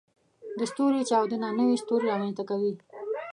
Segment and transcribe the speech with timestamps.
[0.57, 2.73] د ستوري چاودنه نوې ستوري رامنځته کوي.